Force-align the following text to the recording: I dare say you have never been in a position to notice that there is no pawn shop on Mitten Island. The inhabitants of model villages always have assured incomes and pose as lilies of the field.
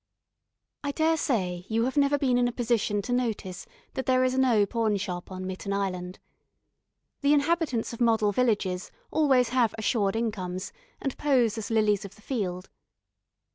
I 0.83 0.93
dare 0.93 1.15
say 1.15 1.63
you 1.69 1.85
have 1.85 1.95
never 1.95 2.17
been 2.17 2.39
in 2.39 2.47
a 2.47 2.51
position 2.51 3.03
to 3.03 3.13
notice 3.13 3.67
that 3.93 4.07
there 4.07 4.23
is 4.23 4.35
no 4.35 4.65
pawn 4.65 4.97
shop 4.97 5.31
on 5.31 5.45
Mitten 5.45 5.71
Island. 5.71 6.17
The 7.21 7.33
inhabitants 7.33 7.93
of 7.93 8.01
model 8.01 8.31
villages 8.31 8.89
always 9.11 9.49
have 9.49 9.75
assured 9.77 10.15
incomes 10.15 10.73
and 10.99 11.15
pose 11.19 11.55
as 11.59 11.69
lilies 11.69 12.03
of 12.03 12.15
the 12.15 12.23
field. 12.23 12.67